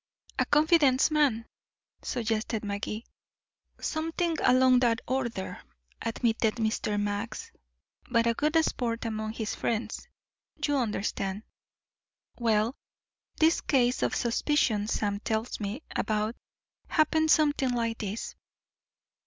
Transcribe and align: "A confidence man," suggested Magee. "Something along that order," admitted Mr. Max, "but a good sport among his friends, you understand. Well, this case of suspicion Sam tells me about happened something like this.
"A 0.39 0.45
confidence 0.47 1.11
man," 1.11 1.45
suggested 2.01 2.65
Magee. 2.65 3.05
"Something 3.79 4.35
along 4.41 4.79
that 4.79 4.99
order," 5.07 5.61
admitted 6.01 6.55
Mr. 6.55 6.99
Max, 6.99 7.51
"but 8.09 8.25
a 8.25 8.33
good 8.33 8.55
sport 8.65 9.05
among 9.05 9.33
his 9.33 9.53
friends, 9.53 10.07
you 10.65 10.75
understand. 10.75 11.43
Well, 12.39 12.73
this 13.39 13.61
case 13.61 14.01
of 14.01 14.15
suspicion 14.15 14.87
Sam 14.87 15.19
tells 15.19 15.59
me 15.59 15.83
about 15.95 16.35
happened 16.87 17.29
something 17.29 17.69
like 17.69 17.99
this. 17.99 18.33